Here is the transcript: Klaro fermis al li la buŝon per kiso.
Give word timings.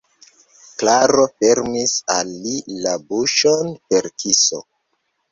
Klaro 0.83 1.25
fermis 1.43 1.93
al 2.13 2.31
li 2.45 2.53
la 2.85 2.93
buŝon 3.11 3.69
per 3.91 4.09
kiso. 4.23 4.63